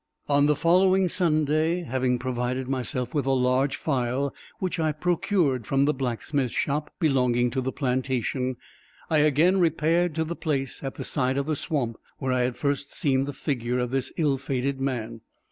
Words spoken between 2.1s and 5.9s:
provided myself with a large file, which I procured from